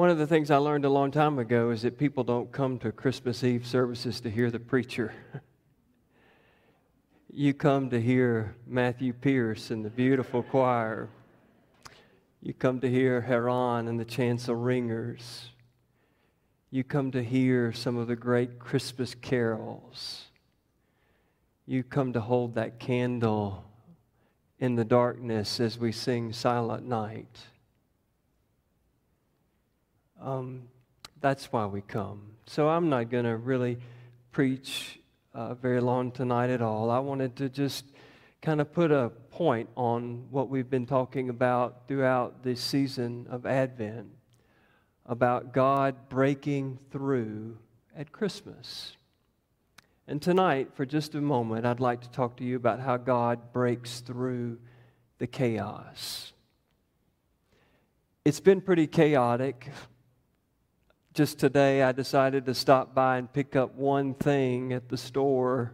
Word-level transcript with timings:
One 0.00 0.08
of 0.08 0.16
the 0.16 0.26
things 0.26 0.50
I 0.50 0.56
learned 0.56 0.86
a 0.86 0.88
long 0.88 1.10
time 1.10 1.38
ago 1.38 1.68
is 1.68 1.82
that 1.82 1.98
people 1.98 2.24
don't 2.24 2.50
come 2.50 2.78
to 2.78 2.90
Christmas 2.90 3.44
Eve 3.44 3.66
services 3.66 4.18
to 4.22 4.30
hear 4.30 4.50
the 4.50 4.58
preacher. 4.58 5.12
you 7.30 7.52
come 7.52 7.90
to 7.90 8.00
hear 8.00 8.56
Matthew 8.66 9.12
Pierce 9.12 9.70
and 9.70 9.84
the 9.84 9.90
beautiful 9.90 10.42
choir. 10.42 11.10
You 12.40 12.54
come 12.54 12.80
to 12.80 12.88
hear 12.88 13.20
Heron 13.20 13.88
and 13.88 14.00
the 14.00 14.06
chancel 14.06 14.54
ringers. 14.54 15.50
You 16.70 16.82
come 16.82 17.10
to 17.10 17.22
hear 17.22 17.70
some 17.70 17.98
of 17.98 18.06
the 18.06 18.16
great 18.16 18.58
Christmas 18.58 19.14
carols. 19.14 20.28
You 21.66 21.82
come 21.82 22.14
to 22.14 22.22
hold 22.22 22.54
that 22.54 22.78
candle 22.78 23.64
in 24.58 24.76
the 24.76 24.84
darkness 24.86 25.60
as 25.60 25.78
we 25.78 25.92
sing 25.92 26.32
Silent 26.32 26.86
Night. 26.86 27.49
Um, 30.20 30.64
that's 31.20 31.52
why 31.52 31.66
we 31.66 31.80
come. 31.80 32.22
So 32.46 32.68
I'm 32.68 32.88
not 32.88 33.10
going 33.10 33.24
to 33.24 33.36
really 33.36 33.78
preach 34.32 34.98
uh, 35.34 35.54
very 35.54 35.80
long 35.80 36.12
tonight 36.12 36.50
at 36.50 36.60
all. 36.60 36.90
I 36.90 36.98
wanted 36.98 37.36
to 37.36 37.48
just 37.48 37.84
kind 38.42 38.60
of 38.60 38.72
put 38.72 38.90
a 38.90 39.10
point 39.30 39.68
on 39.76 40.26
what 40.30 40.48
we've 40.48 40.68
been 40.68 40.86
talking 40.86 41.28
about 41.28 41.88
throughout 41.88 42.42
this 42.42 42.60
season 42.60 43.26
of 43.30 43.46
Advent 43.46 44.08
about 45.06 45.52
God 45.52 46.08
breaking 46.08 46.78
through 46.90 47.58
at 47.96 48.12
Christmas. 48.12 48.96
And 50.06 50.20
tonight, 50.20 50.70
for 50.74 50.84
just 50.84 51.14
a 51.14 51.20
moment, 51.20 51.66
I'd 51.66 51.80
like 51.80 52.00
to 52.02 52.10
talk 52.10 52.36
to 52.38 52.44
you 52.44 52.56
about 52.56 52.80
how 52.80 52.96
God 52.96 53.52
breaks 53.52 54.00
through 54.00 54.58
the 55.18 55.26
chaos. 55.26 56.32
It's 58.24 58.40
been 58.40 58.60
pretty 58.60 58.86
chaotic 58.86 59.70
just 61.12 61.40
today, 61.40 61.82
I 61.82 61.90
decided 61.90 62.46
to 62.46 62.54
stop 62.54 62.94
by 62.94 63.18
and 63.18 63.32
pick 63.32 63.56
up 63.56 63.74
one 63.74 64.14
thing 64.14 64.72
at 64.72 64.88
the 64.88 64.96
store. 64.96 65.72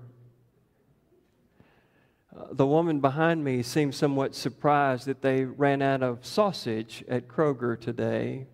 Uh, 2.35 2.47
the 2.53 2.67
woman 2.67 3.01
behind 3.01 3.45
me 3.45 3.63
seemed 3.63 3.95
somewhat 3.95 4.35
surprised 4.35 5.07
that 5.07 5.21
they 5.21 5.45
ran 5.45 5.83
out 5.83 6.03
of 6.03 6.25
sausage 6.25 7.05
at 7.07 7.29
Kroger 7.29 7.79
today. 7.79 8.47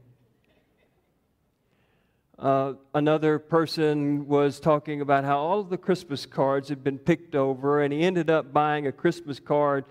Uh, 2.36 2.72
another 2.94 3.38
person 3.38 4.26
was 4.26 4.58
talking 4.58 5.00
about 5.00 5.22
how 5.22 5.38
all 5.38 5.60
of 5.60 5.70
the 5.70 5.78
Christmas 5.78 6.26
cards 6.26 6.68
had 6.68 6.82
been 6.82 6.98
picked 6.98 7.36
over, 7.36 7.80
and 7.80 7.92
he 7.92 8.02
ended 8.02 8.28
up 8.28 8.52
buying 8.52 8.88
a 8.88 8.92
Christmas 8.92 9.38
card 9.38 9.84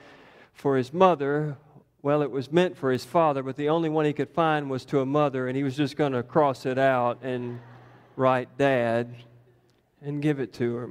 for 0.53 0.76
his 0.76 0.92
mother 0.92 1.58
well, 2.04 2.22
it 2.24 2.32
was 2.32 2.52
meant 2.52 2.78
for 2.78 2.92
his 2.92 3.06
father, 3.06 3.44
but 3.44 3.56
the 3.58 3.70
only 3.70 3.90
one 3.90 4.06
he 4.06 4.14
could 4.14 4.30
find 4.30 4.70
was 4.70 4.86
to 4.86 5.02
a 5.02 5.06
mother, 5.06 5.48
and 5.48 5.56
he 5.56 5.64
was 5.64 5.78
just 5.78 5.96
going 5.96 6.14
to 6.14 6.24
cross 6.24 6.66
it 6.66 6.80
out 6.80 7.22
and 7.22 7.60
write 8.16 8.58
dad 8.58 9.16
and 10.02 10.22
give 10.22 10.40
it 10.40 10.54
to 10.54 10.76
her. 10.76 10.90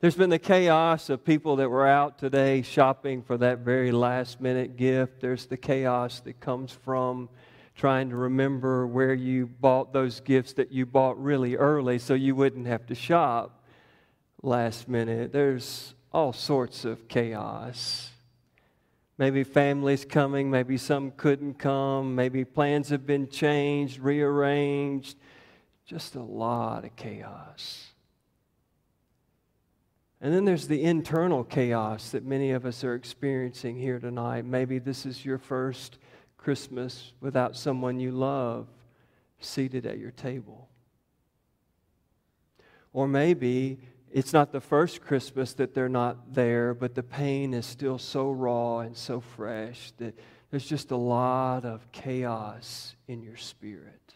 There's 0.00 0.16
been 0.16 0.28
the 0.28 0.38
chaos 0.38 1.08
of 1.08 1.24
people 1.24 1.56
that 1.56 1.70
were 1.70 1.86
out 1.86 2.18
today 2.18 2.60
shopping 2.60 3.22
for 3.22 3.38
that 3.38 3.60
very 3.60 3.90
last 3.90 4.38
minute 4.38 4.76
gift. 4.76 5.20
There's 5.20 5.46
the 5.46 5.56
chaos 5.56 6.20
that 6.20 6.40
comes 6.40 6.72
from 6.72 7.30
trying 7.74 8.10
to 8.10 8.16
remember 8.16 8.86
where 8.86 9.14
you 9.14 9.46
bought 9.46 9.94
those 9.94 10.20
gifts 10.20 10.52
that 10.54 10.70
you 10.70 10.84
bought 10.84 11.20
really 11.22 11.56
early 11.56 11.98
so 11.98 12.12
you 12.12 12.34
wouldn't 12.34 12.66
have 12.66 12.86
to 12.86 12.94
shop 12.94 13.64
last 14.42 14.88
minute. 14.88 15.32
There's 15.32 15.94
all 16.12 16.34
sorts 16.34 16.84
of 16.84 17.08
chaos. 17.08 18.10
Maybe 19.16 19.44
families 19.44 20.04
coming, 20.04 20.50
maybe 20.50 20.76
some 20.76 21.12
couldn't 21.12 21.54
come, 21.54 22.14
maybe 22.14 22.44
plans 22.44 22.88
have 22.88 23.06
been 23.06 23.28
changed, 23.28 24.00
rearranged. 24.00 25.16
Just 25.86 26.14
a 26.16 26.22
lot 26.22 26.84
of 26.84 26.96
chaos. 26.96 27.88
And 30.20 30.32
then 30.32 30.44
there's 30.44 30.66
the 30.66 30.82
internal 30.82 31.44
chaos 31.44 32.10
that 32.10 32.24
many 32.24 32.52
of 32.52 32.64
us 32.64 32.82
are 32.82 32.94
experiencing 32.94 33.76
here 33.76 33.98
tonight. 33.98 34.46
Maybe 34.46 34.78
this 34.78 35.04
is 35.04 35.24
your 35.24 35.38
first 35.38 35.98
Christmas 36.38 37.12
without 37.20 37.56
someone 37.56 38.00
you 38.00 38.10
love 38.10 38.66
seated 39.38 39.86
at 39.86 39.98
your 39.98 40.10
table. 40.10 40.68
Or 42.92 43.06
maybe 43.06 43.80
it's 44.14 44.32
not 44.32 44.52
the 44.52 44.60
first 44.60 45.00
Christmas 45.00 45.54
that 45.54 45.74
they're 45.74 45.88
not 45.88 46.34
there, 46.34 46.72
but 46.72 46.94
the 46.94 47.02
pain 47.02 47.52
is 47.52 47.66
still 47.66 47.98
so 47.98 48.30
raw 48.30 48.78
and 48.78 48.96
so 48.96 49.18
fresh 49.18 49.90
that 49.96 50.16
there's 50.52 50.64
just 50.64 50.92
a 50.92 50.96
lot 50.96 51.64
of 51.64 51.90
chaos 51.90 52.94
in 53.08 53.24
your 53.24 53.36
spirit. 53.36 54.14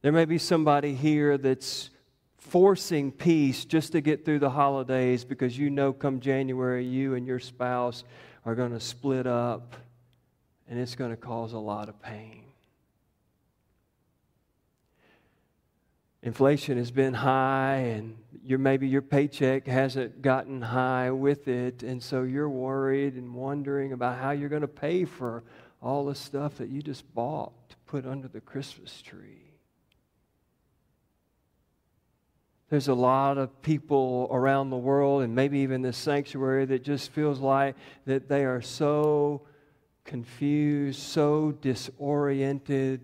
There 0.00 0.12
may 0.12 0.26
be 0.26 0.38
somebody 0.38 0.94
here 0.94 1.36
that's 1.36 1.90
forcing 2.38 3.10
peace 3.10 3.64
just 3.64 3.90
to 3.92 4.00
get 4.00 4.24
through 4.24 4.38
the 4.38 4.50
holidays 4.50 5.24
because 5.24 5.58
you 5.58 5.68
know 5.68 5.92
come 5.92 6.20
January 6.20 6.86
you 6.86 7.14
and 7.16 7.26
your 7.26 7.40
spouse 7.40 8.04
are 8.44 8.54
going 8.54 8.70
to 8.70 8.80
split 8.80 9.26
up 9.26 9.74
and 10.68 10.78
it's 10.78 10.94
going 10.94 11.10
to 11.10 11.16
cause 11.16 11.52
a 11.52 11.58
lot 11.58 11.88
of 11.88 12.00
pain. 12.00 12.45
Inflation 16.26 16.76
has 16.76 16.90
been 16.90 17.14
high 17.14 17.76
and 17.76 18.18
your, 18.42 18.58
maybe 18.58 18.88
your 18.88 19.00
paycheck 19.00 19.64
hasn't 19.68 20.22
gotten 20.22 20.60
high 20.60 21.08
with 21.12 21.46
it. 21.46 21.84
And 21.84 22.02
so 22.02 22.24
you're 22.24 22.50
worried 22.50 23.14
and 23.14 23.32
wondering 23.32 23.92
about 23.92 24.18
how 24.18 24.32
you're 24.32 24.48
going 24.48 24.62
to 24.62 24.68
pay 24.68 25.04
for 25.04 25.44
all 25.80 26.04
the 26.04 26.16
stuff 26.16 26.56
that 26.56 26.68
you 26.68 26.82
just 26.82 27.14
bought 27.14 27.52
to 27.68 27.76
put 27.86 28.04
under 28.04 28.26
the 28.26 28.40
christmas 28.40 29.00
tree. 29.02 29.52
There's 32.70 32.88
a 32.88 32.94
lot 32.94 33.38
of 33.38 33.62
people 33.62 34.26
around 34.32 34.70
the 34.70 34.76
world 34.76 35.22
and 35.22 35.32
maybe 35.32 35.60
even 35.60 35.82
this 35.82 35.96
sanctuary 35.96 36.64
that 36.64 36.82
just 36.82 37.12
feels 37.12 37.38
like 37.38 37.76
that 38.04 38.28
they 38.28 38.44
are 38.44 38.60
so 38.60 39.42
confused 40.04 41.00
so 41.00 41.52
disoriented 41.52 43.00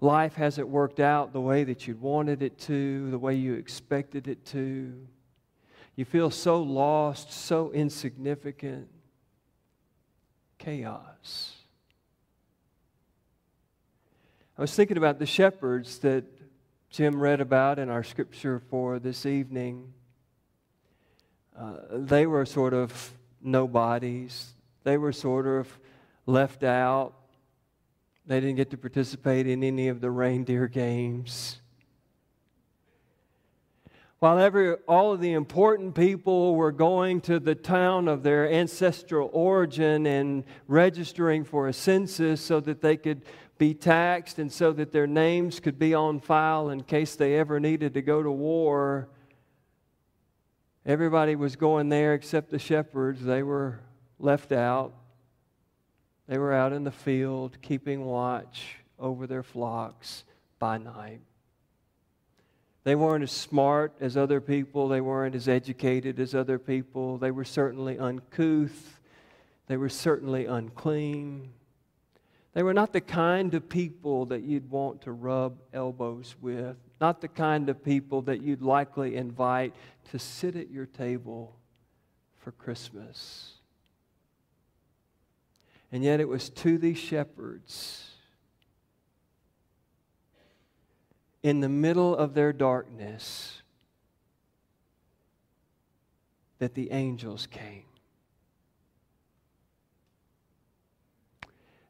life 0.00 0.34
hasn't 0.34 0.68
worked 0.68 1.00
out 1.00 1.32
the 1.32 1.40
way 1.40 1.64
that 1.64 1.86
you 1.86 1.96
wanted 1.96 2.42
it 2.42 2.58
to, 2.60 3.10
the 3.10 3.18
way 3.18 3.34
you 3.34 3.54
expected 3.54 4.28
it 4.28 4.44
to. 4.46 4.92
You 5.94 6.04
feel 6.04 6.30
so 6.30 6.62
lost, 6.62 7.32
so 7.32 7.72
insignificant. 7.72 8.88
Chaos. 10.58 11.54
I 14.58 14.62
was 14.62 14.74
thinking 14.74 14.96
about 14.96 15.18
the 15.18 15.26
shepherds 15.26 15.98
that 15.98 16.24
Jim 16.90 17.20
read 17.20 17.40
about 17.40 17.78
in 17.78 17.90
our 17.90 18.02
scripture 18.02 18.58
for 18.70 18.98
this 18.98 19.26
evening. 19.26 19.92
Uh, 21.58 21.76
they 21.90 22.26
were 22.26 22.46
sort 22.46 22.72
of 22.74 23.12
nobodies, 23.42 24.54
they 24.84 24.96
were 24.98 25.12
sort 25.12 25.46
of 25.46 25.78
left 26.26 26.62
out. 26.62 27.14
They 28.26 28.40
didn't 28.40 28.56
get 28.56 28.70
to 28.70 28.76
participate 28.76 29.46
in 29.46 29.62
any 29.62 29.88
of 29.88 30.00
the 30.00 30.10
reindeer 30.10 30.66
games. 30.66 31.60
While 34.18 34.38
every, 34.38 34.72
all 34.88 35.12
of 35.12 35.20
the 35.20 35.34
important 35.34 35.94
people 35.94 36.56
were 36.56 36.72
going 36.72 37.20
to 37.22 37.38
the 37.38 37.54
town 37.54 38.08
of 38.08 38.22
their 38.22 38.50
ancestral 38.50 39.30
origin 39.32 40.06
and 40.06 40.42
registering 40.66 41.44
for 41.44 41.68
a 41.68 41.72
census 41.72 42.40
so 42.40 42.58
that 42.60 42.80
they 42.80 42.96
could 42.96 43.22
be 43.58 43.74
taxed 43.74 44.38
and 44.38 44.50
so 44.50 44.72
that 44.72 44.90
their 44.90 45.06
names 45.06 45.60
could 45.60 45.78
be 45.78 45.94
on 45.94 46.18
file 46.18 46.70
in 46.70 46.82
case 46.82 47.14
they 47.14 47.36
ever 47.36 47.60
needed 47.60 47.94
to 47.94 48.02
go 48.02 48.22
to 48.22 48.30
war, 48.30 49.08
everybody 50.84 51.36
was 51.36 51.54
going 51.54 51.88
there 51.88 52.14
except 52.14 52.50
the 52.50 52.58
shepherds. 52.58 53.22
They 53.22 53.42
were 53.42 53.80
left 54.18 54.50
out. 54.50 54.94
They 56.28 56.38
were 56.38 56.52
out 56.52 56.72
in 56.72 56.84
the 56.84 56.90
field 56.90 57.58
keeping 57.62 58.04
watch 58.04 58.76
over 58.98 59.26
their 59.26 59.42
flocks 59.42 60.24
by 60.58 60.78
night. 60.78 61.20
They 62.84 62.94
weren't 62.94 63.24
as 63.24 63.32
smart 63.32 63.94
as 64.00 64.16
other 64.16 64.40
people. 64.40 64.88
They 64.88 65.00
weren't 65.00 65.34
as 65.34 65.48
educated 65.48 66.20
as 66.20 66.34
other 66.34 66.58
people. 66.58 67.18
They 67.18 67.30
were 67.30 67.44
certainly 67.44 67.98
uncouth. 67.98 69.00
They 69.66 69.76
were 69.76 69.88
certainly 69.88 70.46
unclean. 70.46 71.52
They 72.52 72.62
were 72.62 72.72
not 72.72 72.92
the 72.92 73.00
kind 73.00 73.52
of 73.54 73.68
people 73.68 74.26
that 74.26 74.42
you'd 74.42 74.70
want 74.70 75.02
to 75.02 75.12
rub 75.12 75.58
elbows 75.72 76.36
with, 76.40 76.76
not 77.00 77.20
the 77.20 77.28
kind 77.28 77.68
of 77.68 77.84
people 77.84 78.22
that 78.22 78.40
you'd 78.40 78.62
likely 78.62 79.16
invite 79.16 79.74
to 80.10 80.18
sit 80.18 80.56
at 80.56 80.70
your 80.70 80.86
table 80.86 81.56
for 82.38 82.52
Christmas. 82.52 83.54
And 85.92 86.02
yet 86.02 86.20
it 86.20 86.28
was 86.28 86.50
to 86.50 86.78
these 86.78 86.98
shepherds 86.98 88.10
in 91.42 91.60
the 91.60 91.68
middle 91.68 92.16
of 92.16 92.34
their 92.34 92.52
darkness 92.52 93.62
that 96.58 96.74
the 96.74 96.90
angels 96.90 97.46
came. 97.46 97.84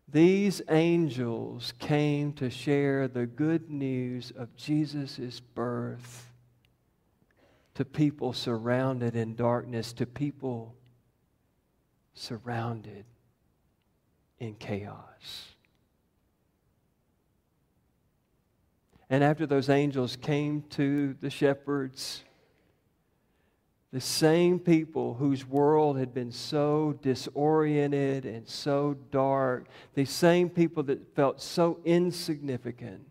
These 0.09 0.63
angels 0.69 1.73
came 1.79 2.33
to 2.35 2.51
share 2.51 3.09
the 3.09 3.27
good 3.27 3.71
news 3.71 4.31
of 4.37 4.55
Jesus' 4.57 5.41
birth 5.41 6.31
to 7.75 7.85
people 7.85 8.33
surrounded 8.33 9.17
in 9.17 9.35
darkness, 9.35 9.93
to 9.95 10.07
people 10.07 10.75
surrounded 12.15 13.05
in 14.39 14.55
chaos. 14.55 15.55
And 19.09 19.23
after 19.23 19.47
those 19.47 19.69
angels 19.69 20.17
came 20.17 20.63
to 20.71 21.15
the 21.21 21.31
shepherds, 21.31 22.25
the 23.93 24.01
same 24.01 24.59
people 24.59 25.15
whose 25.15 25.47
world 25.47 25.97
had 25.99 26.13
been 26.13 26.33
so 26.33 26.99
disoriented 27.03 28.27
and 28.27 28.47
so 28.49 28.97
dark, 29.11 29.69
the 29.95 30.05
same 30.05 30.51
people 30.51 30.83
that 30.83 31.15
felt 31.15 31.41
so 31.41 31.79
insignificant, 31.85 33.07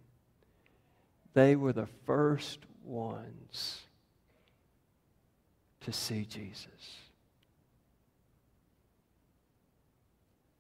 they 1.33 1.56
were 1.56 1.74
the 1.74 1.88
first 2.06 2.60
ones 2.83 3.81
to 5.81 5.92
see 5.92 6.25
Jesus. 6.25 6.68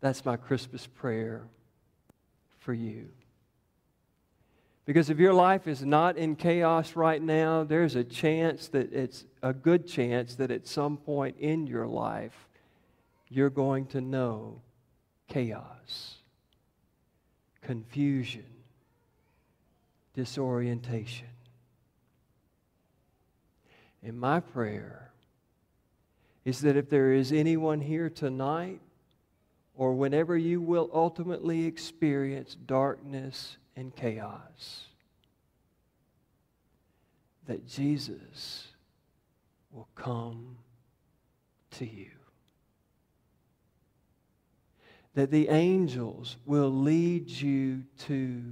That's 0.01 0.25
my 0.25 0.37
Christmas 0.37 0.87
prayer 0.87 1.43
for 2.59 2.73
you. 2.73 3.09
Because 4.85 5.09
if 5.09 5.17
your 5.17 5.33
life 5.33 5.67
is 5.67 5.83
not 5.83 6.15
in 6.15 6.35
chaos 6.35 6.95
right 6.95 7.21
now, 7.21 7.63
there's 7.63 7.95
a 7.95 8.03
chance 8.03 8.67
that 8.67 8.93
it's 8.93 9.25
a 9.41 9.51
good 9.51 9.87
chance 9.87 10.35
that 10.35 10.51
at 10.51 10.67
some 10.67 10.97
point 10.97 11.37
in 11.39 11.65
your 11.65 11.87
life, 11.87 12.47
you're 13.29 13.49
going 13.49 13.87
to 13.87 14.01
know 14.01 14.61
chaos, 15.27 16.17
confusion, 17.61 18.45
disorientation. 20.13 21.27
And 24.03 24.19
my 24.19 24.39
prayer 24.39 25.11
is 26.45 26.61
that 26.61 26.77
if 26.77 26.91
there 26.91 27.11
is 27.11 27.31
anyone 27.31 27.81
here 27.81 28.07
tonight, 28.07 28.79
or 29.75 29.93
whenever 29.93 30.37
you 30.37 30.61
will 30.61 30.89
ultimately 30.93 31.65
experience 31.65 32.55
darkness 32.55 33.57
and 33.75 33.95
chaos, 33.95 34.85
that 37.45 37.67
Jesus 37.67 38.67
will 39.71 39.89
come 39.95 40.57
to 41.71 41.85
you. 41.85 42.11
That 45.13 45.31
the 45.31 45.49
angels 45.49 46.37
will 46.45 46.71
lead 46.71 47.29
you 47.29 47.83
to 48.07 48.43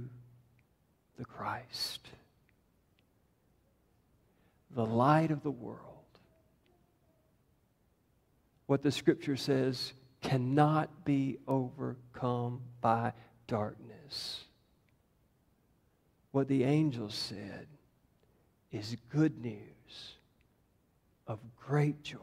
the 1.18 1.24
Christ, 1.24 2.06
the 4.70 4.84
light 4.84 5.30
of 5.30 5.42
the 5.42 5.50
world. 5.50 5.80
What 8.66 8.82
the 8.82 8.92
scripture 8.92 9.36
says 9.36 9.92
cannot 10.24 11.04
be 11.04 11.36
overcome 11.46 12.62
by 12.80 13.12
darkness. 13.46 14.44
What 16.32 16.48
the 16.48 16.64
angel 16.64 17.10
said 17.10 17.66
is 18.72 18.96
good 19.10 19.38
news 19.40 20.14
of 21.26 21.38
great 21.56 22.02
joy 22.02 22.18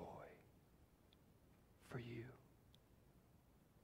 for 1.89 1.99
you. 1.99 2.25